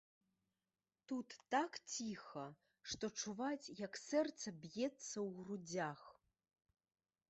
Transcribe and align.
Тут 1.11 1.35
так 1.55 1.71
ціха, 1.91 2.47
што 2.93 3.05
чуваць, 3.21 3.61
як 3.85 4.03
сэрца 4.09 4.59
б'ецца 4.65 4.91
ў 4.91 5.31
грудзях. 5.41 5.99